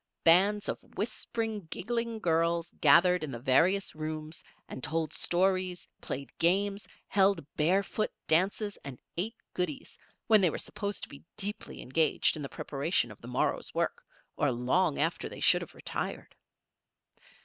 Bands 0.23 0.67
of 0.67 0.79
whispering, 0.97 1.65
giggling 1.69 2.17
girls 2.17 2.73
gathered 2.81 3.23
in 3.23 3.29
the 3.31 3.37
various 3.37 3.93
rooms 3.93 4.43
and 4.67 4.83
told 4.83 5.13
stories, 5.13 5.87
played 6.01 6.35
games, 6.39 6.87
held 7.07 7.45
bare 7.55 7.83
foot 7.83 8.11
dances, 8.25 8.79
and 8.83 8.97
ate 9.15 9.35
goodies, 9.53 9.99
when 10.25 10.41
they 10.41 10.49
were 10.49 10.57
supposed 10.57 11.03
to 11.03 11.09
be 11.09 11.23
deeply 11.37 11.83
engaged 11.83 12.35
in 12.35 12.41
the 12.41 12.49
preparation 12.49 13.11
of 13.11 13.21
the 13.21 13.27
morrow's 13.27 13.75
work, 13.75 14.03
or 14.37 14.51
long 14.51 14.97
after 14.97 15.29
they 15.29 15.39
should 15.39 15.61
have 15.61 15.75
retired. 15.75 16.33